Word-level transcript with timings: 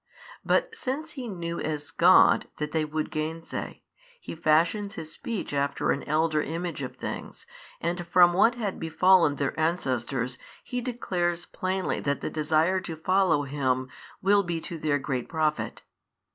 But 0.43 0.75
since 0.75 1.11
He 1.11 1.27
knew 1.27 1.59
as 1.59 1.91
God 1.91 2.47
that 2.57 2.71
they 2.71 2.83
would 2.83 3.11
gainsay, 3.11 3.83
He 4.19 4.33
fashions 4.33 4.95
His 4.95 5.11
speech 5.11 5.53
after 5.53 5.91
an 5.91 6.01
elder 6.05 6.41
image 6.41 6.81
of 6.81 6.95
things 6.95 7.45
and 7.79 8.07
from 8.07 8.33
what 8.33 8.55
had 8.55 8.79
befallen 8.79 9.35
their 9.35 9.57
ancestors 9.59 10.39
He 10.63 10.81
declares 10.81 11.45
plainly 11.45 11.99
that 11.99 12.19
the 12.21 12.31
desire 12.31 12.79
to 12.81 12.95
follow 12.95 13.43
Him 13.43 13.89
will 14.23 14.41
be 14.41 14.59
to 14.61 14.79
their 14.79 14.97
great 14.97 15.29
profit. 15.29 15.83